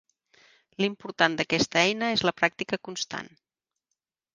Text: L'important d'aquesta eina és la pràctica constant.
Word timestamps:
L'important 0.83 1.37
d'aquesta 1.41 1.85
eina 1.91 2.11
és 2.17 2.27
la 2.31 2.37
pràctica 2.41 2.85
constant. 2.89 3.35